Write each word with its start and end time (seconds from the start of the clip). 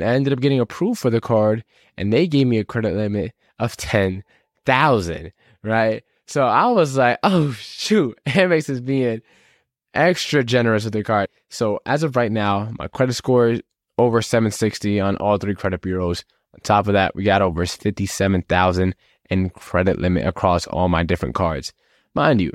And 0.00 0.10
I 0.10 0.14
ended 0.14 0.32
up 0.32 0.40
getting 0.40 0.60
approved 0.60 1.00
for 1.00 1.10
the 1.10 1.20
card 1.20 1.64
and 1.96 2.12
they 2.12 2.26
gave 2.26 2.46
me 2.46 2.58
a 2.58 2.64
credit 2.64 2.94
limit 2.94 3.32
of 3.58 3.76
10,000, 3.76 5.32
right? 5.62 6.04
So 6.26 6.46
I 6.46 6.66
was 6.66 6.96
like, 6.96 7.18
oh 7.22 7.52
shoot, 7.52 8.18
Amex 8.26 8.68
is 8.68 8.80
being 8.80 9.20
extra 9.94 10.44
generous 10.44 10.84
with 10.84 10.92
their 10.92 11.02
card. 11.02 11.28
So 11.48 11.80
as 11.86 12.02
of 12.02 12.16
right 12.16 12.32
now, 12.32 12.70
my 12.78 12.88
credit 12.88 13.14
score 13.14 13.48
is 13.48 13.62
over 13.98 14.22
760 14.22 15.00
on 15.00 15.16
all 15.16 15.36
three 15.36 15.54
credit 15.54 15.82
bureaus. 15.82 16.24
On 16.54 16.60
top 16.60 16.86
of 16.86 16.94
that, 16.94 17.14
we 17.14 17.22
got 17.22 17.42
over 17.42 17.64
57,000 17.64 18.94
in 19.28 19.50
credit 19.50 19.98
limit 19.98 20.26
across 20.26 20.66
all 20.66 20.88
my 20.88 21.02
different 21.02 21.34
cards. 21.34 21.72
Mind 22.14 22.40
you, 22.40 22.52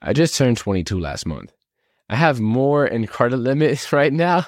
I 0.00 0.12
just 0.12 0.36
turned 0.36 0.56
22 0.56 0.98
last 0.98 1.26
month. 1.26 1.52
I 2.08 2.16
have 2.16 2.40
more 2.40 2.86
in 2.86 3.06
credit 3.06 3.36
limits 3.50 3.92
right 3.92 4.12
now 4.12 4.46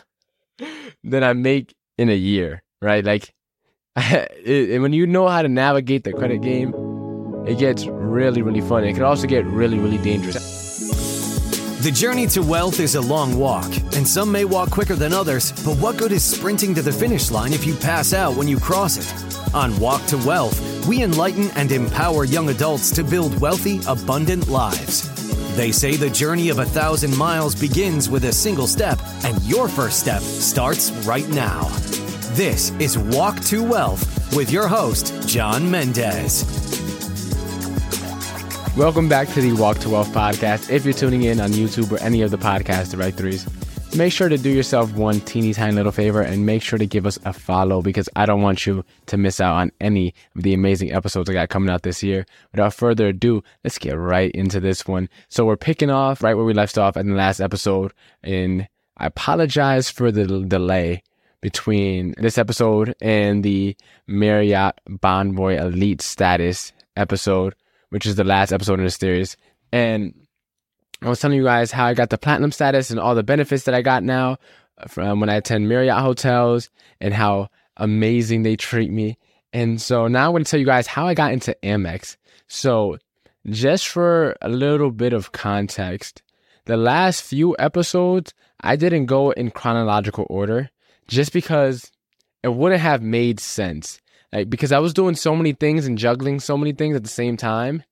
than 1.03 1.23
I 1.23 1.33
make 1.33 1.75
in 1.99 2.09
a 2.09 2.15
year, 2.15 2.63
right? 2.81 3.05
Like, 3.05 3.33
it, 3.97 4.81
when 4.81 4.93
you 4.93 5.07
know 5.07 5.29
how 5.29 5.43
to 5.43 5.49
navigate 5.49 6.05
the 6.05 6.13
credit 6.13 6.43
game, 6.43 6.75
it 7.47 7.59
gets 7.59 7.87
really, 7.87 8.43
really 8.43 8.61
fun. 8.61 8.85
It 8.85 8.95
can 8.95 9.03
also 9.03 9.27
get 9.27 9.45
really, 9.47 9.79
really 9.79 9.99
dangerous. 9.99 10.57
The 11.81 11.93
journey 11.93 12.27
to 12.29 12.43
wealth 12.43 12.81
is 12.81 12.97
a 12.97 13.01
long 13.01 13.39
walk, 13.39 13.73
and 13.95 14.07
some 14.07 14.33
may 14.33 14.45
walk 14.45 14.71
quicker 14.71 14.97
than 14.97 15.13
others, 15.13 15.53
but 15.65 15.77
what 15.79 15.97
good 15.97 16.11
is 16.11 16.25
sprinting 16.25 16.75
to 16.75 16.83
the 16.83 16.91
finish 16.91 17.31
line 17.31 17.53
if 17.53 17.65
you 17.65 17.77
pass 17.77 18.13
out 18.13 18.35
when 18.35 18.49
you 18.49 18.59
cross 18.59 18.97
it? 18.97 19.55
On 19.55 19.79
Walk 19.79 20.05
to 20.07 20.17
Wealth, 20.19 20.87
we 20.89 21.05
enlighten 21.05 21.51
and 21.53 21.71
empower 21.71 22.25
young 22.25 22.51
adults 22.51 22.91
to 22.91 23.05
build 23.05 23.41
wealthy, 23.41 23.81
abundant 23.87 24.49
lives. 24.49 25.16
They 25.57 25.73
say 25.73 25.97
the 25.97 26.11
journey 26.11 26.51
of 26.51 26.59
a 26.59 26.67
thousand 26.67 27.17
miles 27.17 27.55
begins 27.55 28.11
with 28.11 28.27
a 28.27 28.33
single 28.33 28.67
step, 28.67 29.01
and 29.25 29.43
your 29.45 29.69
first 29.69 29.99
step 29.99 30.21
starts 30.21 30.91
right 31.07 31.27
now. 31.31 31.69
This 32.35 32.73
is 32.73 32.99
Walk 32.99 33.41
to 33.45 33.65
Wealth 33.65 34.37
with 34.37 34.51
your 34.51 34.69
host, 34.69 35.15
John 35.27 35.71
Mendez. 35.71 36.45
Welcome 38.77 39.09
back 39.09 39.29
to 39.29 39.41
the 39.41 39.55
Walk 39.55 39.79
to 39.79 39.89
Wealth 39.89 40.13
podcast. 40.13 40.69
If 40.69 40.85
you're 40.85 40.93
tuning 40.93 41.23
in 41.23 41.41
on 41.41 41.53
YouTube 41.53 41.91
or 41.91 42.03
any 42.03 42.21
of 42.21 42.31
the 42.31 42.37
podcast 42.37 42.91
directories, 42.91 43.47
make 43.97 44.13
sure 44.13 44.29
to 44.29 44.37
do 44.37 44.51
yourself 44.51 44.93
one 44.93 45.21
teeny 45.21 45.55
tiny 45.55 45.73
little 45.73 45.93
favor 45.93 46.21
and 46.21 46.45
make 46.45 46.63
sure 46.63 46.79
to 46.79 46.87
give 46.87 47.07
us 47.07 47.19
a 47.25 47.33
follow 47.33 47.81
because 47.81 48.09
I 48.15 48.27
don't 48.27 48.43
want 48.43 48.67
you 48.67 48.85
to 49.07 49.17
miss 49.17 49.41
out 49.41 49.57
on 49.57 49.73
any 49.81 50.15
of 50.35 50.43
the 50.43 50.53
amazing 50.53 50.93
episodes 50.93 51.31
I 51.31 51.33
got 51.33 51.49
coming 51.49 51.71
out 51.71 51.83
this 51.83 52.03
year. 52.03 52.27
Without 52.53 52.75
further 52.75 53.09
ado, 53.09 53.43
let's 53.65 53.79
get 53.79 53.99
right 53.99 54.31
into 54.33 54.61
this 54.61 54.87
one. 54.87 55.09
So 55.29 55.47
we're 55.47 55.57
picking 55.57 55.91
off 55.91 56.23
right 56.23 56.35
where 56.35 56.45
we 56.45 56.53
left 56.53 56.77
off 56.77 56.97
in 56.97 57.09
the 57.09 57.15
last 57.15 57.41
episode 57.41 57.93
and 58.23 58.69
I 58.99 59.07
apologize 59.07 59.91
for 59.91 60.13
the 60.13 60.27
delay 60.45 61.03
between 61.41 62.15
this 62.19 62.39
episode 62.39 62.95
and 63.01 63.43
the 63.45 63.77
Marriott 64.07 64.81
Bonvoy 64.89 65.59
Elite 65.59 66.03
Status 66.03 66.73
episode, 66.97 67.55
which 67.91 68.05
is 68.05 68.17
the 68.17 68.25
last 68.25 68.53
episode 68.53 68.79
in 68.79 68.85
the 68.85 68.91
series. 68.91 69.37
And 69.73 70.26
I 71.03 71.09
was 71.09 71.21
telling 71.21 71.37
you 71.37 71.45
guys 71.45 71.71
how 71.71 71.87
I 71.87 71.95
got 71.95 72.11
the 72.11 72.19
platinum 72.19 72.53
status 72.53 72.91
and 72.91 72.99
all 72.99 73.15
the 73.15 73.23
benefits 73.23 73.65
that 73.65 73.75
I 73.75 73.83
got 73.83 74.03
now 74.03 74.39
uh, 74.79 74.87
from 74.89 75.21
when 75.21 75.29
I 75.29 75.35
attend 75.35 75.69
Marriott 75.69 75.99
hotels 75.99 76.71
and 77.01 77.13
how 77.13 77.49
amazing 77.77 78.43
they 78.43 78.57
treat 78.57 78.91
me. 78.91 79.19
And 79.53 79.81
so 79.81 80.09
now 80.09 80.27
I'm 80.27 80.33
going 80.33 80.45
to 80.45 80.51
tell 80.51 80.61
you 80.61 80.67
guys 80.67 80.87
how 80.87 81.07
I 81.07 81.15
got 81.15 81.33
into 81.33 81.57
Amex. 81.63 82.17
So, 82.49 82.99
just 83.47 83.89
for 83.89 84.37
a 84.41 84.49
little 84.49 84.91
bit 84.91 85.13
of 85.13 85.33
context, 85.33 86.23
the 86.65 86.77
last 86.77 87.23
few 87.23 87.55
episodes, 87.59 88.35
I 88.61 88.77
didn't 88.77 89.07
go 89.07 89.31
in 89.31 89.51
chronological 89.51 90.27
order 90.29 90.71
just 91.07 91.33
because 91.33 91.93
it 92.43 92.49
wouldn't 92.49 92.81
have 92.81 93.03
made 93.03 93.39
sense. 93.39 94.01
Like, 94.33 94.51
because 94.51 94.73
I 94.73 94.81
was 94.81 94.95
doing 94.95 95.15
so 95.15 95.37
many 95.37 95.53
things 95.53 95.87
and 95.87 95.97
juggling 95.97 96.41
so 96.41 96.59
many 96.59 96.73
things 96.73 96.97
at 96.97 97.05
the 97.05 97.09
same 97.09 97.37
time 97.37 97.85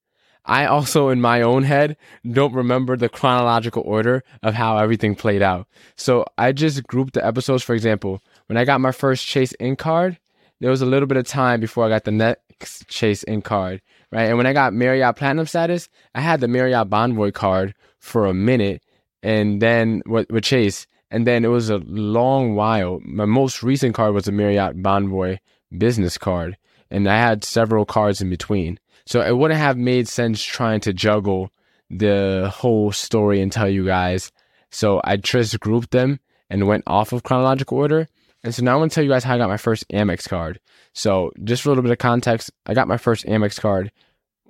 I 0.47 0.67
also, 0.67 1.09
in 1.09 1.21
my 1.21 1.41
own 1.41 1.63
head, 1.63 1.97
don't 2.31 2.53
remember 2.53 2.97
the 2.97 3.09
chronological 3.09 3.83
order 3.87 4.23
of 4.43 4.55
how 4.55 4.77
everything 4.77 5.15
played 5.15 5.41
out. 5.41 5.67
So 5.97 6.27
I 6.37 6.53
just 6.53 6.85
grouped 6.85 7.15
the 7.15 7.27
episodes. 7.27 7.63
For 7.63 7.75
example, 7.75 8.23
when 8.47 8.59
I 8.59 8.65
got 8.65 8.81
my 8.81 8.93
first 8.93 9.27
Chase 9.27 9.55
Ink 9.59 9.79
card, 9.79 10.19
there 10.61 10.71
was 10.71 10.83
a 10.83 10.87
little 10.87 11.07
bit 11.07 11.17
of 11.17 11.27
time 11.27 11.61
before 11.61 11.87
I 11.87 11.89
got 11.89 12.05
the 12.05 12.11
next 12.11 12.89
Chase 12.89 13.25
Ink 13.27 13.45
card, 13.45 13.81
right? 14.13 14.25
And 14.25 14.37
when 14.37 14.47
I 14.47 14.53
got 14.53 14.75
Marriott 14.75 15.17
Platinum 15.17 15.47
status, 15.47 15.89
I 16.15 16.21
had 16.21 16.41
the 16.41 16.49
Marriott 16.49 16.91
Bonvoy 16.91 17.33
card 17.33 17.75
for 17.99 18.27
a 18.27 18.35
minute, 18.35 18.83
and 19.23 19.63
then 19.63 20.03
with, 20.05 20.31
with 20.31 20.45
Chase, 20.45 20.87
and 21.11 21.27
then 21.27 21.45
it 21.45 21.49
was 21.49 21.71
a 21.71 21.79
long 21.79 22.55
while. 22.55 23.01
My 23.03 23.25
most 23.25 23.63
recent 23.63 23.95
card 23.95 24.15
was 24.15 24.29
a 24.29 24.33
Marriott 24.33 24.83
Bonvoy 24.83 25.39
business 25.77 26.19
card, 26.19 26.59
and 26.91 27.09
I 27.09 27.17
had 27.17 27.45
several 27.45 27.87
cards 27.87 28.21
in 28.21 28.29
between. 28.29 28.79
So 29.07 29.21
it 29.21 29.37
wouldn't 29.37 29.61
have 29.61 29.77
made 29.77 30.09
sense 30.09 30.43
trying 30.43 30.81
to 30.81 30.93
juggle 30.93 31.51
the 31.91 32.51
whole 32.55 32.93
story 32.93 33.41
and 33.41 33.53
tell 33.53 33.69
you 33.69 33.85
guys. 33.85 34.33
So 34.71 35.01
I 35.05 35.17
just 35.17 35.61
grouped 35.61 35.91
them 35.91 36.21
and 36.51 36.67
went 36.67 36.85
off 36.87 37.13
of 37.13 37.23
chronological 37.23 37.79
order. 37.79 38.09
And 38.43 38.55
so 38.55 38.63
now 38.63 38.73
I'm 38.73 38.81
going 38.81 38.91
to 38.91 38.95
tell 38.95 39.05
you 39.05 39.11
guys 39.11 39.25
how 39.25 39.35
I 39.35 39.39
got 39.39 39.49
my 39.49 39.57
first 39.57 39.89
Amex 39.89 40.29
card. 40.29 40.61
So 40.93 41.33
just 41.45 41.63
for 41.63 41.69
a 41.69 41.73
little 41.73 41.83
bit 41.83 41.93
of 41.93 41.99
context, 41.99 42.51
I 42.67 42.75
got 42.75 42.89
my 42.89 42.97
first 42.97 43.25
Amex 43.27 43.61
card 43.61 43.91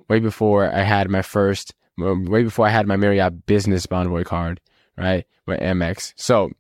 way 0.09 0.19
before 0.19 0.73
I 0.73 0.83
had 0.83 1.09
my 1.09 1.23
first, 1.23 1.75
way 1.97 2.43
before 2.43 2.67
I 2.67 2.71
had 2.71 2.87
my 2.87 2.97
Marriott 2.97 3.47
Business 3.47 3.87
Bonvoy 3.87 4.25
card, 4.25 4.61
right? 4.97 5.25
With 5.47 5.61
Amex. 5.61 6.13
So 6.17 6.51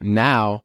now 0.00 0.62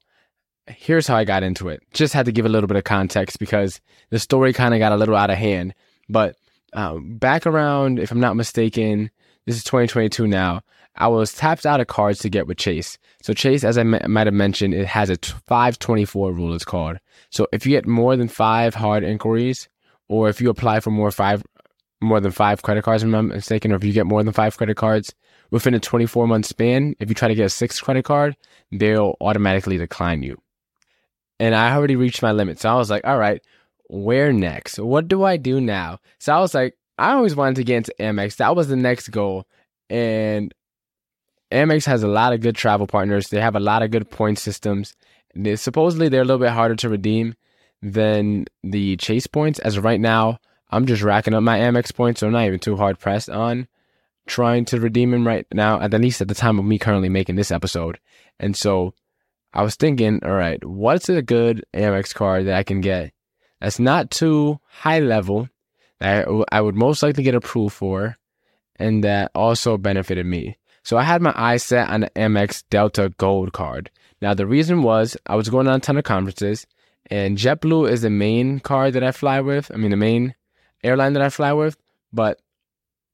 here's 0.67 1.07
how 1.07 1.15
I 1.15 1.23
got 1.23 1.43
into 1.43 1.69
it. 1.69 1.81
Just 1.93 2.13
had 2.13 2.25
to 2.25 2.31
give 2.31 2.45
a 2.45 2.49
little 2.49 2.67
bit 2.67 2.77
of 2.77 2.83
context 2.83 3.39
because 3.39 3.81
the 4.09 4.19
story 4.19 4.53
kind 4.53 4.73
of 4.73 4.79
got 4.79 4.91
a 4.91 4.97
little 4.97 5.15
out 5.15 5.29
of 5.29 5.37
hand. 5.37 5.73
But 6.13 6.37
uh, 6.73 6.99
back 6.99 7.47
around, 7.47 7.97
if 7.97 8.11
I'm 8.11 8.19
not 8.19 8.35
mistaken, 8.35 9.09
this 9.47 9.57
is 9.57 9.63
2022 9.63 10.27
now. 10.27 10.61
I 10.95 11.07
was 11.07 11.33
tapped 11.33 11.65
out 11.65 11.81
of 11.81 11.87
cards 11.87 12.19
to 12.19 12.29
get 12.29 12.45
with 12.45 12.57
Chase. 12.57 12.99
So 13.23 13.33
Chase, 13.33 13.63
as 13.63 13.79
I 13.79 13.81
m- 13.81 14.11
might 14.11 14.27
have 14.27 14.33
mentioned, 14.35 14.75
it 14.75 14.85
has 14.85 15.09
a 15.09 15.17
t- 15.17 15.33
524 15.47 16.31
rule. 16.31 16.53
It's 16.53 16.63
called. 16.63 16.99
So 17.31 17.47
if 17.51 17.65
you 17.65 17.71
get 17.71 17.87
more 17.87 18.15
than 18.15 18.27
five 18.27 18.75
hard 18.75 19.03
inquiries, 19.03 19.67
or 20.07 20.29
if 20.29 20.39
you 20.39 20.51
apply 20.51 20.81
for 20.81 20.91
more 20.91 21.09
five, 21.09 21.43
more 21.99 22.19
than 22.19 22.31
five 22.31 22.61
credit 22.61 22.83
cards, 22.83 23.01
if 23.01 23.07
I'm 23.07 23.11
not 23.11 23.35
mistaken, 23.35 23.71
or 23.71 23.75
if 23.77 23.83
you 23.83 23.91
get 23.91 24.05
more 24.05 24.23
than 24.23 24.33
five 24.33 24.55
credit 24.55 24.77
cards 24.77 25.15
within 25.49 25.73
a 25.73 25.79
24 25.79 26.27
month 26.27 26.45
span, 26.45 26.95
if 26.99 27.09
you 27.09 27.15
try 27.15 27.27
to 27.27 27.35
get 27.35 27.47
a 27.47 27.49
sixth 27.49 27.81
credit 27.81 28.05
card, 28.05 28.37
they'll 28.71 29.15
automatically 29.19 29.79
decline 29.79 30.21
you. 30.21 30.39
And 31.39 31.55
I 31.55 31.73
already 31.73 31.95
reached 31.95 32.21
my 32.21 32.33
limit, 32.33 32.59
so 32.59 32.69
I 32.69 32.75
was 32.75 32.91
like, 32.91 33.03
all 33.03 33.17
right, 33.17 33.41
where 33.93 34.33
next? 34.33 34.79
What 34.79 35.07
do 35.07 35.23
I 35.23 35.37
do 35.37 35.61
now? 35.61 35.99
So 36.19 36.33
I 36.33 36.39
was 36.39 36.53
like, 36.53 36.75
I 36.97 37.13
always 37.13 37.35
wanted 37.35 37.55
to 37.57 37.63
get 37.63 37.77
into 37.77 37.95
Amex. 37.99 38.37
That 38.37 38.55
was 38.55 38.67
the 38.67 38.75
next 38.75 39.09
goal. 39.09 39.45
And 39.89 40.53
Amex 41.51 41.85
has 41.85 42.01
a 42.01 42.07
lot 42.07 42.33
of 42.33 42.41
good 42.41 42.55
travel 42.55 42.87
partners. 42.87 43.27
They 43.27 43.39
have 43.39 43.55
a 43.55 43.59
lot 43.59 43.83
of 43.83 43.91
good 43.91 44.09
point 44.09 44.39
systems. 44.39 44.95
They, 45.35 45.55
supposedly, 45.55 46.09
they're 46.09 46.21
a 46.21 46.25
little 46.25 46.39
bit 46.39 46.51
harder 46.51 46.75
to 46.77 46.89
redeem 46.89 47.35
than 47.81 48.45
the 48.63 48.97
Chase 48.97 49.27
points. 49.27 49.59
As 49.59 49.77
of 49.77 49.83
right 49.83 49.99
now, 49.99 50.39
I'm 50.71 50.87
just 50.87 51.03
racking 51.03 51.35
up 51.35 51.43
my 51.43 51.59
Amex 51.59 51.93
points, 51.93 52.19
so 52.19 52.27
I'm 52.27 52.33
not 52.33 52.45
even 52.45 52.59
too 52.59 52.75
hard 52.75 52.99
pressed 52.99 53.29
on 53.29 53.67
trying 54.25 54.65
to 54.65 54.79
redeem 54.79 55.11
them 55.11 55.27
right 55.27 55.45
now, 55.53 55.81
at 55.81 55.91
least 55.93 56.21
at 56.21 56.29
the 56.29 56.35
time 56.35 56.57
of 56.57 56.65
me 56.65 56.79
currently 56.79 57.09
making 57.09 57.35
this 57.35 57.51
episode. 57.51 57.99
And 58.39 58.55
so 58.55 58.93
I 59.53 59.63
was 59.63 59.75
thinking, 59.75 60.21
all 60.23 60.31
right, 60.31 60.63
what's 60.63 61.09
a 61.09 61.21
good 61.21 61.63
Amex 61.73 62.13
card 62.13 62.47
that 62.47 62.55
I 62.55 62.63
can 62.63 62.81
get 62.81 63.11
that's 63.63 63.79
not 63.79 64.11
too 64.11 64.59
high 64.67 64.99
level 64.99 65.47
that 66.01 66.27
I 66.51 66.59
would 66.59 66.75
most 66.75 67.01
likely 67.01 67.23
get 67.23 67.33
approved 67.33 67.73
for 67.73 68.17
and 68.75 69.05
that 69.05 69.31
also 69.33 69.77
benefited 69.77 70.25
me. 70.25 70.57
So 70.83 70.97
I 70.97 71.03
had 71.03 71.21
my 71.21 71.33
eyes 71.33 71.63
set 71.63 71.87
on 71.87 72.01
the 72.01 72.09
Amex 72.09 72.65
Delta 72.69 73.13
Gold 73.17 73.53
card. 73.53 73.89
Now 74.21 74.33
the 74.33 74.45
reason 74.45 74.83
was 74.83 75.15
I 75.27 75.37
was 75.37 75.47
going 75.47 75.69
on 75.69 75.75
a 75.75 75.79
ton 75.79 75.95
of 75.95 76.03
conferences 76.03 76.67
and 77.09 77.37
JetBlue 77.37 77.89
is 77.89 78.01
the 78.01 78.09
main 78.09 78.59
card 78.59 78.95
that 78.95 79.03
I 79.03 79.13
fly 79.13 79.39
with. 79.39 79.71
I 79.73 79.77
mean 79.77 79.91
the 79.91 79.97
main 79.97 80.35
airline 80.83 81.13
that 81.13 81.23
I 81.23 81.29
fly 81.29 81.53
with, 81.53 81.77
but 82.11 82.41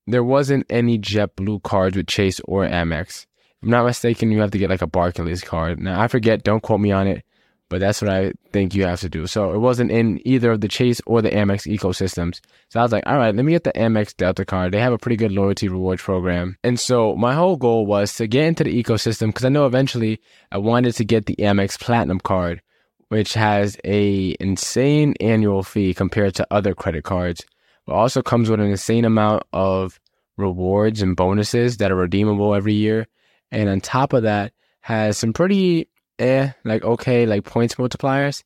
there 0.07 0.23
wasn't 0.23 0.65
any 0.67 0.97
JetBlue 0.97 1.61
cards 1.61 1.95
with 1.95 2.07
Chase 2.07 2.41
or 2.45 2.65
Amex. 2.65 3.27
If 3.27 3.63
I'm 3.63 3.69
not 3.69 3.85
mistaken, 3.85 4.31
you 4.31 4.39
have 4.39 4.51
to 4.51 4.57
get 4.57 4.71
like 4.71 4.81
a 4.81 4.87
Barclays 4.87 5.43
card. 5.43 5.79
Now 5.79 6.01
I 6.01 6.07
forget, 6.07 6.41
don't 6.41 6.63
quote 6.63 6.79
me 6.79 6.91
on 6.91 7.05
it 7.05 7.23
but 7.69 7.79
that's 7.79 8.01
what 8.01 8.09
I 8.09 8.33
think 8.51 8.73
you 8.73 8.83
have 8.85 8.99
to 9.01 9.09
do. 9.09 9.27
So 9.27 9.53
it 9.53 9.59
wasn't 9.59 9.91
in 9.91 10.19
either 10.25 10.51
of 10.51 10.61
the 10.61 10.67
Chase 10.67 10.99
or 11.05 11.21
the 11.21 11.29
Amex 11.29 11.71
ecosystems. 11.71 12.41
So 12.69 12.79
I 12.79 12.83
was 12.83 12.91
like, 12.91 13.03
all 13.05 13.17
right, 13.17 13.33
let 13.33 13.45
me 13.45 13.51
get 13.51 13.63
the 13.63 13.73
Amex 13.73 14.15
Delta 14.17 14.43
card. 14.43 14.73
They 14.73 14.79
have 14.79 14.91
a 14.91 14.97
pretty 14.97 15.15
good 15.15 15.31
loyalty 15.31 15.69
rewards 15.69 16.01
program. 16.01 16.57
And 16.63 16.79
so 16.79 17.15
my 17.15 17.35
whole 17.35 17.57
goal 17.57 17.85
was 17.85 18.15
to 18.15 18.27
get 18.27 18.45
into 18.45 18.63
the 18.63 18.83
ecosystem 18.83 19.27
because 19.27 19.45
I 19.45 19.49
know 19.49 19.67
eventually 19.67 20.19
I 20.51 20.57
wanted 20.57 20.95
to 20.95 21.05
get 21.05 21.27
the 21.27 21.35
Amex 21.35 21.79
Platinum 21.79 22.19
card, 22.19 22.61
which 23.09 23.35
has 23.35 23.77
a 23.85 24.35
insane 24.39 25.13
annual 25.21 25.61
fee 25.61 25.93
compared 25.93 26.35
to 26.35 26.47
other 26.49 26.73
credit 26.73 27.03
cards, 27.03 27.45
but 27.85 27.93
also 27.93 28.23
comes 28.23 28.49
with 28.49 28.59
an 28.59 28.67
insane 28.67 29.05
amount 29.05 29.43
of 29.53 29.99
rewards 30.37 31.01
and 31.03 31.15
bonuses 31.15 31.77
that 31.77 31.91
are 31.91 31.95
redeemable 31.95 32.55
every 32.55 32.73
year. 32.73 33.07
And 33.51 33.69
on 33.69 33.79
top 33.79 34.13
of 34.13 34.23
that, 34.23 34.53
has 34.81 35.17
some 35.17 35.33
pretty 35.33 35.87
eh, 36.19 36.51
like 36.63 36.83
okay, 36.83 37.25
like 37.25 37.43
points 37.45 37.75
multipliers. 37.75 38.43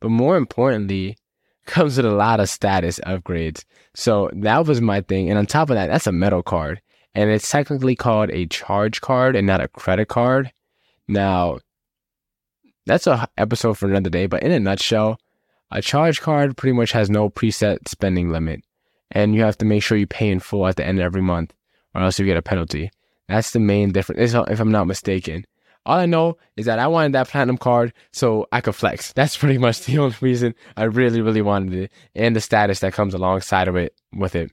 but 0.00 0.10
more 0.10 0.36
importantly, 0.36 1.16
comes 1.66 1.96
with 1.96 2.06
a 2.06 2.10
lot 2.10 2.40
of 2.40 2.48
status 2.48 2.98
upgrades. 3.06 3.64
So 3.94 4.30
that 4.34 4.66
was 4.66 4.80
my 4.80 5.00
thing. 5.02 5.30
And 5.30 5.38
on 5.38 5.46
top 5.46 5.70
of 5.70 5.76
that, 5.76 5.88
that's 5.88 6.06
a 6.06 6.12
metal 6.12 6.42
card. 6.42 6.80
And 7.14 7.30
it's 7.30 7.50
technically 7.50 7.96
called 7.96 8.30
a 8.30 8.46
charge 8.46 9.00
card 9.00 9.36
and 9.36 9.46
not 9.46 9.60
a 9.60 9.68
credit 9.68 10.08
card. 10.08 10.52
Now, 11.08 11.58
that's 12.86 13.06
a 13.06 13.28
episode 13.36 13.78
for 13.78 13.88
another 13.88 14.10
day, 14.10 14.26
but 14.26 14.42
in 14.42 14.52
a 14.52 14.60
nutshell, 14.60 15.18
a 15.70 15.82
charge 15.82 16.20
card 16.20 16.56
pretty 16.56 16.72
much 16.72 16.92
has 16.92 17.10
no 17.10 17.28
preset 17.28 17.88
spending 17.88 18.30
limit. 18.30 18.62
And 19.10 19.34
you 19.34 19.42
have 19.42 19.58
to 19.58 19.64
make 19.64 19.82
sure 19.82 19.98
you 19.98 20.06
pay 20.06 20.30
in 20.30 20.40
full 20.40 20.66
at 20.66 20.76
the 20.76 20.86
end 20.86 20.98
of 20.98 21.04
every 21.04 21.22
month, 21.22 21.52
or 21.94 22.02
else 22.02 22.18
you 22.18 22.26
get 22.26 22.36
a 22.36 22.42
penalty. 22.42 22.90
That's 23.28 23.50
the 23.50 23.60
main 23.60 23.92
difference, 23.92 24.34
if 24.34 24.60
I'm 24.60 24.72
not 24.72 24.86
mistaken. 24.86 25.46
All 25.86 25.98
I 25.98 26.06
know 26.06 26.36
is 26.56 26.66
that 26.66 26.78
I 26.78 26.86
wanted 26.86 27.12
that 27.12 27.28
platinum 27.28 27.56
card 27.56 27.92
so 28.12 28.46
I 28.52 28.60
could 28.60 28.74
flex. 28.74 29.12
That's 29.14 29.36
pretty 29.36 29.58
much 29.58 29.84
the 29.84 29.98
only 29.98 30.16
reason 30.20 30.54
I 30.76 30.84
really, 30.84 31.20
really 31.20 31.42
wanted 31.42 31.74
it, 31.74 31.92
and 32.14 32.36
the 32.36 32.40
status 32.40 32.80
that 32.80 32.92
comes 32.92 33.14
alongside 33.14 33.68
of 33.68 33.76
it 33.76 33.94
with 34.14 34.34
it. 34.34 34.50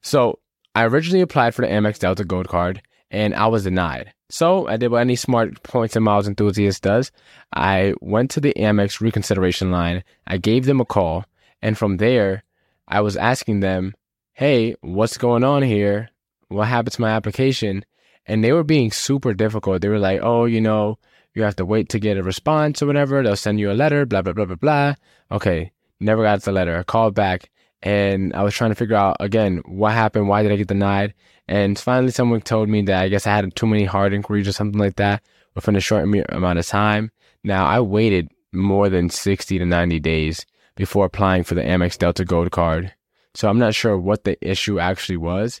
So 0.00 0.38
I 0.74 0.84
originally 0.84 1.20
applied 1.20 1.54
for 1.54 1.62
the 1.62 1.72
Amex 1.72 1.98
Delta 1.98 2.24
Gold 2.24 2.48
card, 2.48 2.82
and 3.10 3.34
I 3.34 3.46
was 3.46 3.64
denied. 3.64 4.12
So 4.30 4.66
I 4.66 4.78
did 4.78 4.90
what 4.90 5.02
any 5.02 5.16
smart 5.16 5.62
points 5.62 5.94
and 5.94 6.04
miles 6.04 6.26
enthusiast 6.26 6.82
does. 6.82 7.12
I 7.52 7.92
went 8.00 8.30
to 8.32 8.40
the 8.40 8.54
Amex 8.56 9.00
reconsideration 9.00 9.70
line. 9.70 10.02
I 10.26 10.38
gave 10.38 10.64
them 10.64 10.80
a 10.80 10.86
call, 10.86 11.26
and 11.60 11.76
from 11.76 11.98
there, 11.98 12.42
I 12.88 13.02
was 13.02 13.18
asking 13.18 13.60
them, 13.60 13.94
"Hey, 14.32 14.74
what's 14.80 15.18
going 15.18 15.44
on 15.44 15.62
here? 15.62 16.08
What 16.48 16.68
happened 16.68 16.94
to 16.94 17.02
my 17.02 17.10
application?" 17.10 17.84
And 18.26 18.42
they 18.42 18.52
were 18.52 18.64
being 18.64 18.90
super 18.90 19.34
difficult. 19.34 19.82
They 19.82 19.88
were 19.88 19.98
like, 19.98 20.20
oh, 20.22 20.44
you 20.44 20.60
know, 20.60 20.98
you 21.34 21.42
have 21.42 21.56
to 21.56 21.64
wait 21.64 21.88
to 21.90 21.98
get 21.98 22.16
a 22.16 22.22
response 22.22 22.82
or 22.82 22.86
whatever. 22.86 23.22
They'll 23.22 23.36
send 23.36 23.58
you 23.58 23.70
a 23.70 23.74
letter, 23.74 24.06
blah, 24.06 24.22
blah, 24.22 24.32
blah, 24.32 24.44
blah, 24.44 24.56
blah. 24.56 24.94
Okay, 25.30 25.72
never 26.00 26.22
got 26.22 26.42
the 26.42 26.52
letter. 26.52 26.78
I 26.78 26.82
called 26.82 27.14
back 27.14 27.50
and 27.82 28.34
I 28.34 28.42
was 28.42 28.54
trying 28.54 28.70
to 28.70 28.76
figure 28.76 28.96
out 28.96 29.16
again 29.20 29.62
what 29.66 29.92
happened. 29.92 30.28
Why 30.28 30.42
did 30.42 30.52
I 30.52 30.56
get 30.56 30.68
denied? 30.68 31.14
And 31.48 31.78
finally, 31.78 32.12
someone 32.12 32.40
told 32.40 32.68
me 32.68 32.82
that 32.82 33.02
I 33.02 33.08
guess 33.08 33.26
I 33.26 33.34
had 33.34 33.54
too 33.56 33.66
many 33.66 33.84
hard 33.84 34.12
inquiries 34.12 34.48
or 34.48 34.52
something 34.52 34.78
like 34.78 34.96
that 34.96 35.22
within 35.54 35.76
a 35.76 35.80
short 35.80 36.04
amount 36.04 36.58
of 36.58 36.66
time. 36.66 37.10
Now, 37.44 37.66
I 37.66 37.80
waited 37.80 38.30
more 38.52 38.88
than 38.88 39.10
60 39.10 39.58
to 39.58 39.66
90 39.66 40.00
days 40.00 40.46
before 40.76 41.06
applying 41.06 41.42
for 41.42 41.54
the 41.54 41.62
Amex 41.62 41.98
Delta 41.98 42.24
Gold 42.24 42.52
card. 42.52 42.94
So 43.34 43.48
I'm 43.48 43.58
not 43.58 43.74
sure 43.74 43.98
what 43.98 44.24
the 44.24 44.38
issue 44.46 44.78
actually 44.78 45.16
was. 45.16 45.60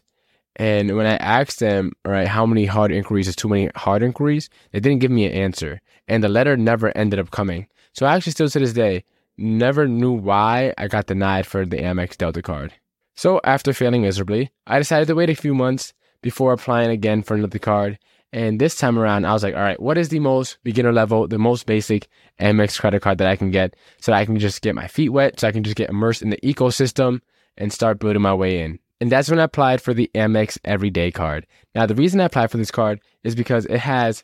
And 0.56 0.96
when 0.96 1.06
I 1.06 1.16
asked 1.16 1.60
them, 1.60 1.92
all 2.04 2.12
right, 2.12 2.28
how 2.28 2.44
many 2.44 2.66
hard 2.66 2.92
inquiries 2.92 3.28
is 3.28 3.36
too 3.36 3.48
many 3.48 3.70
hard 3.74 4.02
inquiries, 4.02 4.50
they 4.70 4.80
didn't 4.80 5.00
give 5.00 5.10
me 5.10 5.24
an 5.24 5.32
answer. 5.32 5.80
And 6.08 6.22
the 6.22 6.28
letter 6.28 6.56
never 6.56 6.96
ended 6.96 7.18
up 7.18 7.30
coming. 7.30 7.68
So 7.94 8.06
I 8.06 8.14
actually 8.14 8.32
still 8.32 8.48
to 8.48 8.58
this 8.58 8.72
day 8.72 9.04
never 9.38 9.88
knew 9.88 10.12
why 10.12 10.74
I 10.76 10.88
got 10.88 11.06
denied 11.06 11.46
for 11.46 11.64
the 11.64 11.78
Amex 11.78 12.16
Delta 12.16 12.42
card. 12.42 12.72
So 13.14 13.40
after 13.44 13.72
failing 13.72 14.02
miserably, 14.02 14.50
I 14.66 14.78
decided 14.78 15.08
to 15.08 15.14
wait 15.14 15.30
a 15.30 15.34
few 15.34 15.54
months 15.54 15.92
before 16.22 16.52
applying 16.52 16.90
again 16.90 17.22
for 17.22 17.34
another 17.34 17.58
card. 17.58 17.98
And 18.32 18.58
this 18.58 18.76
time 18.76 18.98
around, 18.98 19.26
I 19.26 19.32
was 19.34 19.42
like, 19.42 19.54
all 19.54 19.60
right, 19.60 19.80
what 19.80 19.98
is 19.98 20.08
the 20.08 20.20
most 20.20 20.58
beginner 20.64 20.92
level, 20.92 21.28
the 21.28 21.38
most 21.38 21.66
basic 21.66 22.08
Amex 22.40 22.80
credit 22.80 23.02
card 23.02 23.18
that 23.18 23.28
I 23.28 23.36
can 23.36 23.50
get 23.50 23.74
so 24.00 24.12
that 24.12 24.18
I 24.18 24.24
can 24.24 24.38
just 24.38 24.62
get 24.62 24.74
my 24.74 24.86
feet 24.86 25.10
wet, 25.10 25.40
so 25.40 25.48
I 25.48 25.52
can 25.52 25.62
just 25.62 25.76
get 25.76 25.90
immersed 25.90 26.22
in 26.22 26.30
the 26.30 26.38
ecosystem 26.38 27.20
and 27.58 27.70
start 27.70 27.98
building 27.98 28.22
my 28.22 28.32
way 28.32 28.60
in. 28.60 28.78
And 29.02 29.10
that's 29.10 29.28
when 29.28 29.40
I 29.40 29.42
applied 29.42 29.82
for 29.82 29.92
the 29.92 30.08
Amex 30.14 30.58
Everyday 30.64 31.10
card. 31.10 31.44
Now, 31.74 31.86
the 31.86 31.94
reason 31.96 32.20
I 32.20 32.26
applied 32.26 32.52
for 32.52 32.56
this 32.56 32.70
card 32.70 33.00
is 33.24 33.34
because 33.34 33.66
it 33.66 33.80
has 33.80 34.22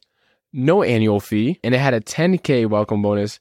no 0.52 0.84
annual 0.84 1.18
fee 1.18 1.58
and 1.64 1.74
it 1.74 1.78
had 1.78 1.94
a 1.94 2.00
10K 2.00 2.70
welcome 2.70 3.02
bonus 3.02 3.40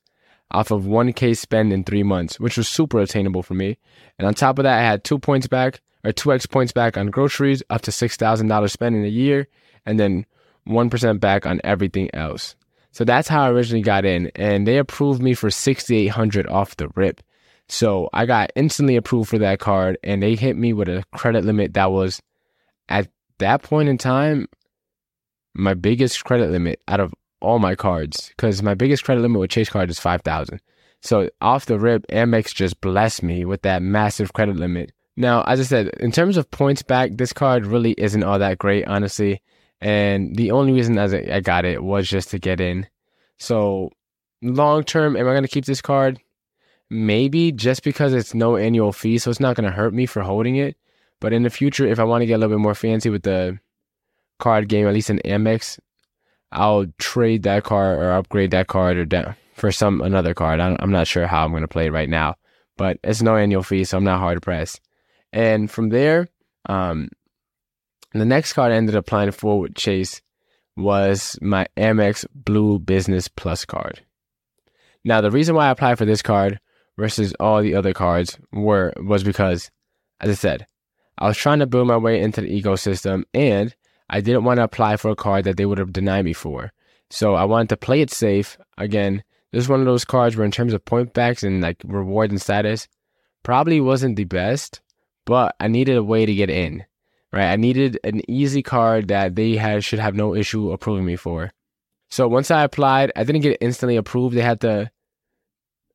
off 0.50 0.72
of 0.72 0.86
1K 0.86 1.38
spend 1.38 1.72
in 1.72 1.84
three 1.84 2.02
months, 2.02 2.40
which 2.40 2.58
was 2.58 2.68
super 2.68 3.00
attainable 3.00 3.44
for 3.44 3.54
me. 3.54 3.78
And 4.18 4.28
on 4.28 4.34
top 4.34 4.58
of 4.58 4.64
that, 4.64 4.80
I 4.80 4.82
had 4.82 5.04
two 5.04 5.20
points 5.20 5.46
back 5.46 5.80
or 6.04 6.12
2x 6.12 6.50
points 6.50 6.72
back 6.72 6.98
on 6.98 7.12
groceries 7.12 7.62
up 7.70 7.84
to 7.84 7.92
$6,000 7.92 8.72
spent 8.72 8.96
in 8.96 9.06
a 9.06 9.08
year 9.08 9.48
and 9.86 10.00
then 10.00 10.26
1% 10.68 11.20
back 11.20 11.46
on 11.46 11.62
everything 11.64 12.10
else. 12.16 12.56
So 12.94 13.04
that's 13.04 13.28
how 13.28 13.44
I 13.44 13.52
originally 13.52 13.84
got 13.84 14.06
in. 14.06 14.32
And 14.34 14.66
they 14.66 14.80
approved 14.80 15.22
me 15.22 15.36
for 15.36 15.52
6,800 15.52 16.48
off 16.48 16.78
the 16.78 16.90
rip. 16.96 17.22
So 17.70 18.10
I 18.14 18.26
got 18.26 18.52
instantly 18.56 18.96
approved 18.96 19.30
for 19.30 19.38
that 19.40 19.60
card 19.60 19.98
and 20.04 20.24
they 20.24 20.36
hit 20.36 20.56
me 20.56 20.74
with 20.74 20.88
a 20.88 21.04
credit 21.16 21.44
limit 21.44 21.74
that 21.74 21.92
was 21.92 22.22
at 22.88 23.10
that 23.40 23.62
point 23.62 23.90
in 23.90 23.98
time 23.98 24.48
my 25.54 25.74
biggest 25.74 26.24
credit 26.24 26.52
limit 26.52 26.82
out 26.88 27.00
of 27.00 27.14
all 27.42 27.60
my 27.60 27.76
cards 27.76 28.30
because 28.30 28.64
my 28.64 28.74
biggest 28.74 29.04
credit 29.04 29.22
limit 29.22 29.40
with 29.40 29.50
Chase 29.50 29.70
card 29.70 29.90
is 29.90 30.00
5000 30.00 30.62
So 31.02 31.30
off 31.42 31.66
the 31.66 31.80
rip, 31.80 32.06
Amex 32.08 32.54
just 32.54 32.80
blessed 32.80 33.24
me 33.24 33.44
with 33.44 33.64
that 33.64 33.82
massive 33.82 34.34
credit 34.34 34.56
limit. 34.56 34.92
Now, 35.16 35.42
as 35.44 35.60
I 35.60 35.64
said, 35.64 35.90
in 36.00 36.12
terms 36.12 36.38
of 36.38 36.50
points 36.52 36.84
back, 36.84 37.12
this 37.14 37.34
card 37.34 37.66
really 37.66 37.96
isn't 37.98 38.24
all 38.24 38.38
that 38.38 38.60
great, 38.60 38.88
honestly. 38.88 39.42
And 39.82 40.36
the 40.36 40.52
only 40.52 40.74
reason 40.74 40.98
as 41.00 41.14
I 41.14 41.40
got 41.40 41.66
it 41.66 41.84
was 41.84 42.08
just 42.08 42.30
to 42.32 42.40
get 42.40 42.62
in. 42.62 42.88
So 43.40 43.92
long 44.44 44.84
term, 44.84 45.16
am 45.16 45.28
I 45.28 45.32
going 45.32 45.44
to 45.44 45.50
keep 45.50 45.66
this 45.66 45.82
card? 45.82 46.20
Maybe 46.90 47.52
just 47.52 47.84
because 47.84 48.14
it's 48.14 48.34
no 48.34 48.56
annual 48.56 48.92
fee, 48.94 49.18
so 49.18 49.30
it's 49.30 49.40
not 49.40 49.56
going 49.56 49.70
to 49.70 49.76
hurt 49.76 49.94
me 49.94 50.06
for 50.06 50.22
holding 50.22 50.56
it. 50.56 50.78
But 51.20 51.34
in 51.34 51.44
the 51.44 51.50
future, 51.50 51.86
if 51.86 52.00
I 52.00 52.04
want 52.04 52.22
to 52.22 52.26
get 52.26 52.36
a 52.36 52.38
little 52.38 52.56
bit 52.56 52.62
more 52.62 52.76
fancy 52.76 53.10
with 53.10 53.24
the 53.24 53.60
card 54.40 54.70
game, 54.70 54.88
at 54.88 54.94
least 54.94 55.10
in 55.10 55.20
Amex, 55.26 55.80
I'll 56.52 56.86
trade 56.98 57.44
that 57.44 57.64
card 57.64 58.00
or 58.00 58.12
upgrade 58.12 58.52
that 58.52 58.68
card 58.68 58.98
or 58.98 59.06
down 59.06 59.36
for 59.54 59.72
some 59.72 60.02
another 60.02 60.34
card. 60.34 60.60
I'm 60.60 60.92
not 60.92 61.08
sure 61.08 61.28
how 61.28 61.44
I'm 61.44 61.52
going 61.52 61.62
to 61.62 61.68
play 61.68 61.88
it 61.88 61.92
right 61.92 62.10
now, 62.10 62.36
but 62.78 63.00
it's 63.04 63.22
no 63.22 63.36
annual 63.36 63.64
fee, 63.64 63.84
so 63.84 63.98
I'm 63.98 64.04
not 64.04 64.20
hard 64.20 64.38
to 64.38 64.42
press. 64.42 64.80
And 65.34 65.70
from 65.70 65.90
there, 65.90 66.30
um, 66.70 67.10
the 68.14 68.26
next 68.26 68.54
card 68.54 68.72
I 68.72 68.76
ended 68.76 68.96
up 68.96 69.02
applying 69.06 69.32
for 69.32 69.60
with 69.60 69.76
Chase 69.76 70.22
was 70.76 71.38
my 71.42 71.68
Amex 71.76 72.26
Blue 72.34 72.78
Business 72.80 73.28
Plus 73.28 73.66
card. 73.66 74.02
Now, 75.04 75.22
the 75.22 75.32
reason 75.32 75.56
why 75.56 75.68
I 75.68 75.72
applied 75.72 75.98
for 75.98 76.06
this 76.06 76.22
card 76.22 76.60
versus 76.98 77.34
all 77.40 77.62
the 77.62 77.76
other 77.76 77.94
cards 77.94 78.38
were 78.52 78.94
was 78.98 79.24
because, 79.24 79.72
as 80.20 80.30
I 80.30 80.34
said, 80.34 80.68
I 81.18 81.28
was 81.28 81.38
trying 81.38 81.60
to 81.60 81.68
build 81.68 81.88
my 81.88 81.98
way 81.98 82.22
into 82.22 82.42
the 82.42 82.62
ecosystem 82.62 83.24
and 83.34 83.76
I 84.10 84.22
didn't 84.22 84.44
want 84.44 84.58
to 84.58 84.64
apply 84.64 84.98
for 84.98 85.12
a 85.12 85.16
card 85.16 85.46
that 85.46 85.58
they 85.58 85.66
would 85.66 85.78
have 85.78 85.94
denied 85.94 86.26
me 86.26 86.34
for. 86.34 86.72
So 87.10 87.36
I 87.36 87.46
wanted 87.46 87.70
to 87.70 87.78
play 87.78 88.02
it 88.02 88.12
safe. 88.12 88.58
Again, 88.78 89.24
this 89.52 89.64
is 89.64 89.70
one 89.70 89.80
of 89.80 89.86
those 89.86 90.06
cards 90.06 90.36
where 90.36 90.46
in 90.46 90.52
terms 90.52 90.74
of 90.74 90.86
point 90.86 91.14
backs 91.14 91.44
and 91.44 91.62
like 91.62 91.82
reward 91.86 92.32
and 92.32 92.42
status, 92.42 92.88
probably 93.44 93.80
wasn't 93.80 94.16
the 94.16 94.26
best, 94.26 94.82
but 95.26 95.56
I 95.60 95.68
needed 95.68 95.98
a 95.98 96.04
way 96.04 96.26
to 96.26 96.34
get 96.34 96.50
in. 96.50 96.86
Right? 97.32 97.52
I 97.52 97.56
needed 97.58 98.00
an 98.04 98.22
easy 98.30 98.64
card 98.64 99.10
that 99.10 99.36
they 99.36 99.56
had 99.56 99.84
should 99.84 100.00
have 100.00 100.16
no 100.16 100.34
issue 100.34 100.72
approving 100.72 101.06
me 101.06 101.16
for. 101.16 101.52
So 102.10 102.28
once 102.28 102.52
I 102.52 102.64
applied, 102.64 103.12
I 103.16 103.24
didn't 103.24 103.42
get 103.42 103.58
instantly 103.60 103.98
approved. 103.98 104.36
They 104.36 104.42
had 104.42 104.62
to 104.62 104.90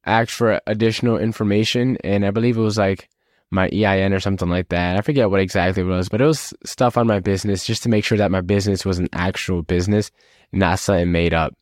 asked 0.04 0.32
for 0.32 0.60
additional 0.66 1.18
information, 1.18 1.96
and 2.04 2.24
I 2.24 2.30
believe 2.30 2.56
it 2.56 2.62
was 2.62 2.78
like 2.78 3.08
my 3.50 3.68
EIN 3.68 4.12
or 4.12 4.20
something 4.20 4.48
like 4.48 4.70
that. 4.70 4.96
I 4.96 5.02
forget 5.02 5.30
what 5.30 5.40
exactly 5.40 5.82
it 5.82 5.86
was, 5.86 6.08
but 6.08 6.20
it 6.20 6.26
was 6.26 6.54
stuff 6.64 6.96
on 6.96 7.06
my 7.06 7.20
business 7.20 7.66
just 7.66 7.82
to 7.82 7.88
make 7.88 8.04
sure 8.04 8.18
that 8.18 8.30
my 8.30 8.40
business 8.40 8.84
was 8.84 8.98
an 8.98 9.08
actual 9.12 9.62
business, 9.62 10.10
not 10.52 10.78
something 10.78 11.12
made 11.12 11.34
up. 11.34 11.54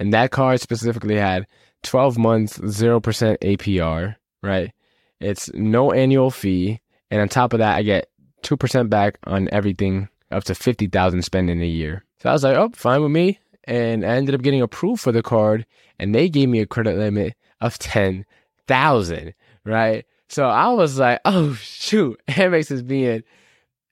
And 0.00 0.12
that 0.12 0.32
card 0.32 0.60
specifically 0.60 1.16
had 1.16 1.46
12 1.84 2.18
months, 2.18 2.58
0% 2.58 3.00
APR, 3.38 4.16
right? 4.42 4.72
It's 5.20 5.52
no 5.54 5.92
annual 5.92 6.30
fee. 6.30 6.80
And 7.10 7.20
on 7.20 7.28
top 7.28 7.52
of 7.52 7.58
that, 7.58 7.76
I 7.76 7.82
get 7.82 8.08
2% 8.42 8.88
back 8.88 9.18
on 9.24 9.48
everything 9.52 10.08
up 10.30 10.44
to 10.44 10.54
50,000 10.54 11.22
spent 11.22 11.50
in 11.50 11.60
a 11.60 11.66
year. 11.66 12.04
So 12.22 12.30
I 12.30 12.32
was 12.32 12.42
like, 12.42 12.56
oh, 12.56 12.70
fine 12.74 13.02
with 13.02 13.12
me 13.12 13.38
and 13.64 14.04
I 14.04 14.16
ended 14.16 14.34
up 14.34 14.42
getting 14.42 14.62
approved 14.62 15.00
for 15.00 15.12
the 15.12 15.22
card, 15.22 15.66
and 15.98 16.14
they 16.14 16.28
gave 16.28 16.48
me 16.48 16.60
a 16.60 16.66
credit 16.66 16.96
limit 16.96 17.34
of 17.60 17.78
ten 17.78 18.24
thousand. 18.66 19.34
Right, 19.64 20.06
so 20.28 20.44
I 20.44 20.68
was 20.72 20.98
like, 20.98 21.20
oh 21.24 21.54
shoot, 21.54 22.20
Amex 22.28 22.70
is 22.70 22.82
being 22.82 23.22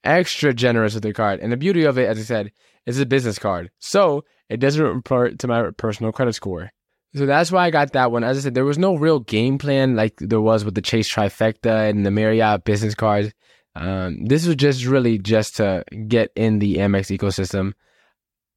extra 0.05 0.55
generous 0.55 0.95
with 0.95 1.03
the 1.03 1.13
card, 1.13 1.41
and 1.41 1.53
the 1.53 1.57
beauty 1.57 1.85
of 1.85 1.99
it, 1.99 2.09
as 2.09 2.19
I 2.19 2.23
said, 2.23 2.53
is 2.87 2.99
a 2.99 3.07
business 3.07 3.39
card, 3.39 3.71
so 3.79 4.25
it 4.49 4.61
doesn't 4.61 4.83
report 4.83 5.39
to 5.41 5.49
my 5.49 5.71
personal 5.77 6.13
credit 6.13 6.35
score. 6.35 6.71
So 7.15 7.27
that's 7.27 7.51
why 7.51 7.65
I 7.65 7.71
got 7.71 7.93
that 7.93 8.13
one. 8.13 8.23
As 8.23 8.37
I 8.39 8.41
said, 8.41 8.55
there 8.55 8.65
was 8.65 8.79
no 8.79 8.95
real 8.95 9.21
game 9.21 9.59
plan 9.59 9.97
like 9.97 10.17
there 10.19 10.41
was 10.41 10.65
with 10.65 10.75
the 10.75 10.83
Chase 10.83 11.13
Trifecta 11.13 11.89
and 11.89 12.05
the 12.05 12.11
Marriott 12.11 12.65
business 12.65 12.95
cards. 12.95 13.33
Um, 13.75 14.25
this 14.27 14.47
was 14.47 14.57
just 14.57 14.85
really 14.85 15.19
just 15.19 15.57
to 15.57 15.85
get 16.07 16.31
in 16.37 16.59
the 16.59 16.77
Amex 16.77 17.17
ecosystem 17.17 17.75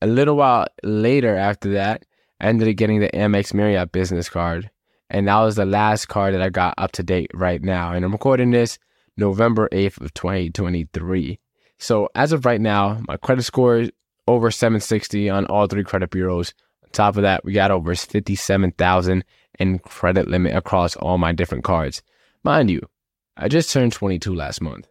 a 0.01 0.07
little 0.07 0.35
while 0.35 0.67
later 0.83 1.35
after 1.35 1.71
that, 1.73 2.05
I 2.39 2.47
ended 2.47 2.67
up 2.67 2.75
getting 2.75 2.99
the 2.99 3.09
Amex 3.09 3.53
Marriott 3.53 3.91
business 3.91 4.29
card. 4.29 4.69
And 5.09 5.27
that 5.27 5.39
was 5.39 5.55
the 5.55 5.65
last 5.65 6.07
card 6.07 6.33
that 6.33 6.41
I 6.41 6.49
got 6.49 6.73
up 6.77 6.93
to 6.93 7.03
date 7.03 7.31
right 7.33 7.61
now. 7.61 7.91
And 7.93 8.03
I'm 8.03 8.13
recording 8.13 8.51
this 8.51 8.79
November 9.17 9.67
8th 9.71 10.01
of 10.01 10.13
2023. 10.13 11.39
So 11.77 12.09
as 12.15 12.31
of 12.31 12.45
right 12.45 12.61
now, 12.61 13.01
my 13.07 13.17
credit 13.17 13.43
score 13.43 13.77
is 13.77 13.91
over 14.27 14.49
760 14.51 15.29
on 15.29 15.45
all 15.47 15.67
three 15.67 15.83
credit 15.83 16.09
bureaus. 16.11 16.53
On 16.83 16.89
top 16.91 17.17
of 17.17 17.23
that, 17.23 17.43
we 17.43 17.53
got 17.53 17.71
over 17.71 17.93
57,000 17.93 19.25
in 19.59 19.79
credit 19.79 20.27
limit 20.27 20.55
across 20.55 20.95
all 20.95 21.17
my 21.17 21.31
different 21.31 21.63
cards. 21.63 22.01
Mind 22.43 22.71
you, 22.71 22.87
I 23.35 23.47
just 23.47 23.71
turned 23.71 23.93
22 23.93 24.33
last 24.33 24.61
month. 24.61 24.87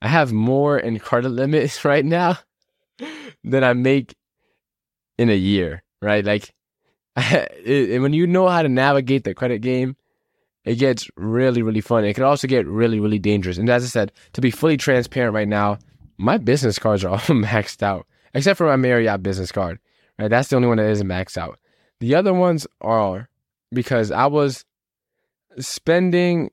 I 0.00 0.08
have 0.08 0.32
more 0.32 0.78
in 0.78 0.98
credit 0.98 1.30
limits 1.30 1.84
right 1.84 2.04
now 2.04 2.38
than 3.44 3.62
I 3.62 3.72
make 3.74 4.14
in 5.18 5.28
a 5.28 5.34
year, 5.34 5.82
right? 6.00 6.24
Like, 6.24 6.54
it, 7.16 8.00
when 8.00 8.12
you 8.12 8.26
know 8.26 8.48
how 8.48 8.62
to 8.62 8.68
navigate 8.68 9.24
the 9.24 9.34
credit 9.34 9.60
game, 9.60 9.96
it 10.64 10.76
gets 10.76 11.08
really, 11.16 11.62
really 11.62 11.80
fun. 11.80 12.04
It 12.04 12.14
can 12.14 12.24
also 12.24 12.46
get 12.46 12.66
really, 12.66 13.00
really 13.00 13.18
dangerous. 13.18 13.58
And 13.58 13.68
as 13.68 13.84
I 13.84 13.88
said, 13.88 14.12
to 14.34 14.40
be 14.40 14.50
fully 14.50 14.76
transparent 14.76 15.34
right 15.34 15.48
now, 15.48 15.78
my 16.18 16.38
business 16.38 16.78
cards 16.78 17.04
are 17.04 17.08
all 17.12 17.18
maxed 17.18 17.82
out, 17.82 18.06
except 18.34 18.58
for 18.58 18.66
my 18.66 18.76
Marriott 18.76 19.22
business 19.22 19.52
card. 19.52 19.78
Right, 20.18 20.28
that's 20.28 20.48
the 20.48 20.56
only 20.56 20.68
one 20.68 20.78
that 20.78 20.90
isn't 20.90 21.06
maxed 21.06 21.38
out. 21.38 21.58
The 22.00 22.14
other 22.14 22.34
ones 22.34 22.66
are 22.80 23.28
because 23.72 24.10
I 24.10 24.26
was 24.26 24.64
spending 25.58 26.50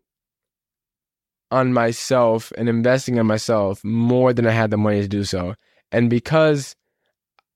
on 1.51 1.73
myself 1.73 2.51
and 2.57 2.69
investing 2.69 3.17
in 3.17 3.25
myself 3.25 3.83
more 3.83 4.33
than 4.33 4.47
I 4.47 4.51
had 4.51 4.71
the 4.71 4.77
money 4.77 5.01
to 5.01 5.07
do 5.07 5.23
so. 5.23 5.55
And 5.91 6.09
because 6.09 6.75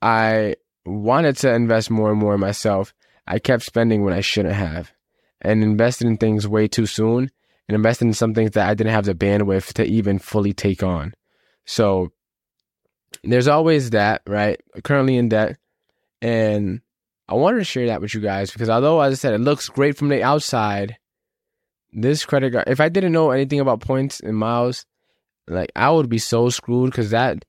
I 0.01 0.56
wanted 0.89 1.38
to 1.38 1.53
invest 1.53 1.89
more 1.89 2.12
and 2.12 2.19
more 2.19 2.34
in 2.34 2.39
myself, 2.39 2.93
I 3.27 3.39
kept 3.39 3.63
spending 3.63 4.03
when 4.03 4.13
I 4.13 4.22
shouldn't 4.22 4.55
have 4.55 4.91
and 5.41 5.63
invested 5.63 6.08
in 6.08 6.17
things 6.17 6.48
way 6.48 6.67
too 6.67 6.86
soon 6.86 7.31
and 7.67 7.75
invested 7.75 8.05
in 8.05 8.13
some 8.13 8.34
things 8.34 8.51
that 8.51 8.67
I 8.67 8.74
didn't 8.74 8.93
have 8.93 9.05
the 9.05 9.13
bandwidth 9.13 9.74
to 9.74 9.86
even 9.86 10.19
fully 10.19 10.53
take 10.53 10.84
on. 10.84 11.13
So 11.65 12.12
there's 13.24 13.48
always 13.48 13.91
that, 13.91 14.22
right? 14.27 14.60
Currently 14.84 15.17
in 15.17 15.29
debt. 15.29 15.58
And 16.22 16.81
I 17.27 17.36
wanted 17.36 17.60
to 17.60 17.63
share 17.63 17.88
that 17.88 18.01
with 18.01 18.13
you 18.13 18.22
guys 18.22 18.51
because 18.51 18.69
although, 18.69 19.00
as 19.01 19.13
I 19.13 19.15
said, 19.15 19.34
it 19.34 19.39
looks 19.39 19.69
great 19.69 19.98
from 19.98 20.10
the 20.10 20.24
outside, 20.24 20.98
this 21.93 22.25
credit 22.25 22.53
card, 22.53 22.67
if 22.67 22.81
I 22.81 22.89
didn't 22.89 23.12
know 23.12 23.31
anything 23.31 23.60
about 23.60 23.81
points 23.81 24.19
and 24.19 24.36
miles, 24.36 24.86
like 25.48 25.72
I 25.75 25.91
would 25.91 26.10
be 26.10 26.17
so 26.17 26.50
screwed 26.50 26.91
because 26.91 27.12
that, 27.12 27.46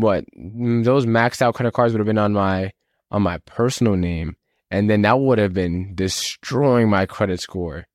what, 0.00 0.24
those 0.34 1.06
maxed 1.06 1.42
out 1.42 1.54
credit 1.54 1.72
cards 1.72 1.92
would 1.92 2.00
have 2.00 2.06
been 2.06 2.18
on 2.18 2.32
my, 2.32 2.72
on 3.10 3.22
my 3.22 3.38
personal 3.38 3.96
name. 3.96 4.36
And 4.70 4.90
then 4.90 5.02
that 5.02 5.18
would 5.18 5.38
have 5.38 5.54
been 5.54 5.94
destroying 5.94 6.90
my 6.90 7.06
credit 7.06 7.40
score. 7.40 7.86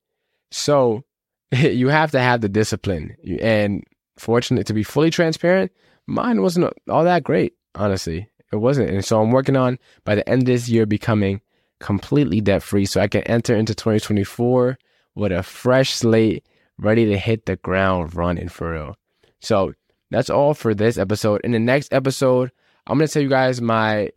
So 0.51 1.03
you 1.51 1.89
have 1.89 2.12
to 2.12 2.19
have 2.19 2.41
the 2.41 2.50
discipline. 2.50 3.15
And 3.41 3.83
fortunately, 4.17 4.63
to 4.65 4.74
be 4.74 4.83
fully 4.83 5.10
transparent, 5.10 5.72
mine 6.07 6.41
wasn't 6.41 6.74
all 6.89 7.03
that 7.03 7.24
great, 7.24 7.53
honestly. 7.75 8.29
It 8.51 8.57
wasn't. 8.57 8.91
And 8.91 9.03
so 9.03 9.22
I'm 9.22 9.31
working 9.31 9.55
on 9.55 9.79
by 10.03 10.15
the 10.15 10.27
end 10.29 10.43
of 10.43 10.45
this 10.45 10.69
year 10.69 10.86
becoming 10.86 11.41
completely 11.79 12.39
debt 12.39 12.63
free 12.63 12.86
so 12.86 13.01
I 13.01 13.07
can 13.07 13.24
enter 13.24 13.55
into 13.55 13.75
2024 13.75 14.77
with 15.15 15.31
a 15.31 15.43
fresh 15.43 15.93
slate 15.93 16.45
ready 16.77 17.05
to 17.05 17.17
hit 17.17 17.45
the 17.45 17.55
ground 17.57 18.15
running 18.15 18.50
for 18.50 18.74
real. 18.74 18.95
So 19.41 19.74
that's 20.13 20.29
all 20.29 20.53
for 20.53 20.75
this 20.75 21.00
episode. 21.00 21.41
In 21.43 21.53
the 21.53 21.60
next 21.60 21.91
episode, 21.91 22.51
I'm 22.86 23.00
going 23.00 23.08
to 23.08 23.12
tell 23.12 23.24
you 23.24 23.29
guys 23.29 23.60
my 23.60 24.12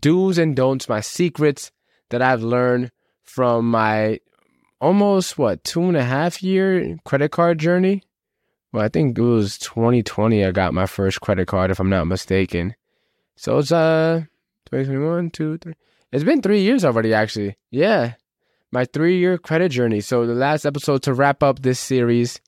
do's 0.00 0.38
and 0.38 0.54
don'ts, 0.54 0.88
my 0.88 1.00
secrets 1.00 1.72
that 2.10 2.22
I've 2.22 2.44
learned 2.44 2.92
from 3.24 3.68
my 3.68 4.20
almost 4.80 5.36
what 5.36 5.64
two 5.64 5.82
and 5.82 5.96
a 5.96 6.04
half 6.04 6.44
year 6.44 6.96
credit 7.04 7.32
card 7.32 7.58
journey. 7.58 8.04
Well, 8.72 8.84
I 8.84 8.88
think 8.88 9.18
it 9.18 9.22
was 9.22 9.58
2020 9.58 10.44
I 10.44 10.52
got 10.52 10.74
my 10.74 10.86
first 10.86 11.20
credit 11.20 11.48
card, 11.48 11.72
if 11.72 11.80
I'm 11.80 11.90
not 11.90 12.06
mistaken. 12.06 12.76
So 13.34 13.58
it's 13.58 13.72
uh 13.72 14.20
2021, 14.66 15.30
two, 15.30 15.58
three. 15.58 15.74
It's 16.12 16.22
been 16.22 16.40
three 16.40 16.60
years 16.60 16.84
already, 16.84 17.14
actually. 17.14 17.56
Yeah. 17.72 18.14
My 18.70 18.84
three 18.84 19.18
year 19.18 19.38
credit 19.38 19.70
journey. 19.72 20.02
So 20.02 20.24
the 20.24 20.34
last 20.34 20.64
episode 20.64 21.02
to 21.02 21.14
wrap 21.14 21.42
up 21.42 21.58
this 21.58 21.80
series, 21.80 22.40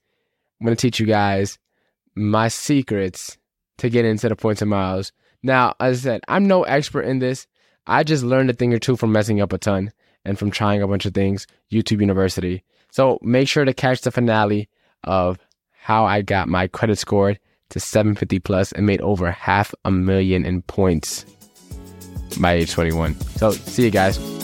I'm 0.60 0.66
gonna 0.66 0.76
teach 0.76 1.00
you 1.00 1.06
guys 1.06 1.58
my 2.14 2.48
secrets 2.48 3.38
to 3.78 3.88
get 3.90 4.04
into 4.04 4.28
the 4.28 4.36
points 4.36 4.62
and 4.62 4.70
miles. 4.70 5.12
Now, 5.42 5.74
as 5.80 6.00
I 6.00 6.02
said, 6.02 6.20
I'm 6.28 6.46
no 6.46 6.62
expert 6.64 7.02
in 7.02 7.18
this. 7.18 7.46
I 7.86 8.04
just 8.04 8.22
learned 8.22 8.50
a 8.50 8.52
thing 8.52 8.72
or 8.72 8.78
two 8.78 8.96
from 8.96 9.12
messing 9.12 9.40
up 9.40 9.52
a 9.52 9.58
ton 9.58 9.92
and 10.24 10.38
from 10.38 10.50
trying 10.50 10.82
a 10.82 10.86
bunch 10.86 11.04
of 11.04 11.14
things, 11.14 11.46
YouTube 11.70 12.00
University. 12.00 12.62
So 12.90 13.18
make 13.22 13.48
sure 13.48 13.64
to 13.64 13.74
catch 13.74 14.02
the 14.02 14.10
finale 14.10 14.68
of 15.04 15.38
how 15.72 16.04
I 16.04 16.22
got 16.22 16.48
my 16.48 16.68
credit 16.68 16.98
scored 16.98 17.40
to 17.70 17.80
750 17.80 18.38
plus 18.40 18.72
and 18.72 18.86
made 18.86 19.00
over 19.00 19.30
half 19.30 19.74
a 19.84 19.90
million 19.90 20.44
in 20.44 20.62
points 20.62 21.24
by 22.40 22.52
age 22.52 22.70
21. 22.72 23.18
So, 23.36 23.50
see 23.50 23.84
you 23.84 23.90
guys. 23.90 24.41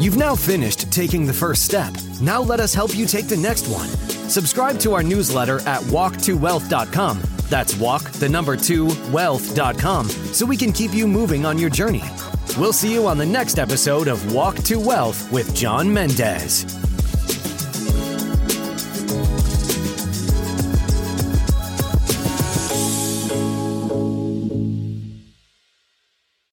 You've 0.00 0.16
now 0.16 0.34
finished 0.34 0.90
taking 0.90 1.26
the 1.26 1.32
first 1.34 1.62
step. 1.62 1.92
Now 2.22 2.40
let 2.40 2.58
us 2.58 2.72
help 2.72 2.96
you 2.96 3.04
take 3.04 3.28
the 3.28 3.36
next 3.36 3.68
one. 3.68 3.88
Subscribe 4.30 4.78
to 4.78 4.94
our 4.94 5.02
newsletter 5.02 5.58
at 5.68 5.82
walk2wealth.com. 5.82 7.20
That's 7.50 7.76
walk, 7.76 8.10
the 8.12 8.28
number 8.28 8.56
two, 8.56 8.86
wealth.com, 9.12 10.08
so 10.08 10.46
we 10.46 10.56
can 10.56 10.72
keep 10.72 10.94
you 10.94 11.06
moving 11.06 11.44
on 11.44 11.58
your 11.58 11.68
journey. 11.68 12.04
We'll 12.56 12.72
see 12.72 12.94
you 12.94 13.06
on 13.06 13.18
the 13.18 13.26
next 13.26 13.58
episode 13.58 14.08
of 14.08 14.32
Walk 14.32 14.56
to 14.64 14.76
Wealth 14.76 15.30
with 15.30 15.54
John 15.54 15.92
Mendez. 15.92 16.79